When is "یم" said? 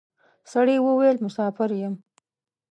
1.81-1.93